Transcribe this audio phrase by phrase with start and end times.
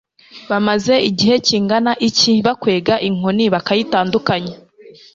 [0.49, 4.55] bamaze igihe kingana iki bakwega inkoni, bakayitandukanya